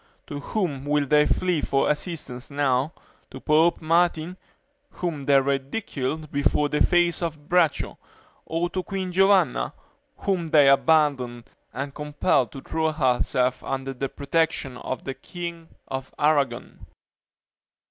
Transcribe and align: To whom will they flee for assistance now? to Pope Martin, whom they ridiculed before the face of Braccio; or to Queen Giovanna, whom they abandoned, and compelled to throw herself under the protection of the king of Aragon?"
To 0.25 0.39
whom 0.39 0.85
will 0.85 1.05
they 1.05 1.27
flee 1.27 1.61
for 1.61 1.87
assistance 1.87 2.49
now? 2.49 2.91
to 3.29 3.39
Pope 3.39 3.83
Martin, 3.83 4.35
whom 4.89 5.21
they 5.21 5.39
ridiculed 5.39 6.31
before 6.31 6.69
the 6.69 6.81
face 6.83 7.21
of 7.21 7.47
Braccio; 7.47 7.99
or 8.47 8.67
to 8.71 8.81
Queen 8.81 9.11
Giovanna, 9.11 9.73
whom 10.17 10.47
they 10.47 10.67
abandoned, 10.67 11.51
and 11.71 11.93
compelled 11.93 12.51
to 12.53 12.61
throw 12.61 12.91
herself 12.91 13.63
under 13.63 13.93
the 13.93 14.09
protection 14.09 14.75
of 14.77 15.03
the 15.03 15.13
king 15.13 15.67
of 15.87 16.15
Aragon?" 16.17 16.87